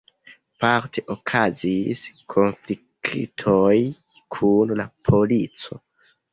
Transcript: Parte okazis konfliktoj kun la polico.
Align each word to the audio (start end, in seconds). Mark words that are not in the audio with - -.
Parte 0.61 1.03
okazis 1.15 2.01
konfliktoj 2.35 3.77
kun 4.39 4.77
la 4.83 4.91
polico. 5.13 5.83